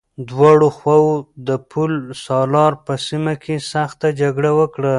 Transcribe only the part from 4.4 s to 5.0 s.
وکړه.